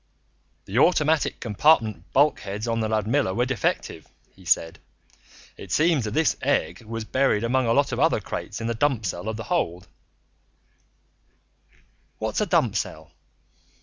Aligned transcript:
"The 0.65 0.79
automatic 0.79 1.39
compartment 1.39 2.11
bulkheads 2.11 2.67
on 2.67 2.79
the 2.79 2.89
Ludmilla 2.89 3.35
were 3.35 3.45
defective," 3.45 4.07
he 4.35 4.45
said. 4.45 4.79
"It 5.57 5.71
seems 5.71 6.05
that 6.05 6.15
this 6.15 6.35
egg 6.41 6.81
was 6.81 7.05
buried 7.05 7.43
among 7.43 7.67
a 7.67 7.73
lot 7.73 7.91
of 7.91 7.99
other 7.99 8.19
crates 8.19 8.59
in 8.59 8.65
the 8.65 8.73
dump 8.73 9.05
cell 9.05 9.29
of 9.29 9.37
the 9.37 9.43
hold" 9.43 9.87
"What's 12.17 12.41
a 12.41 12.47
dump 12.47 12.75
cell?" 12.75 13.11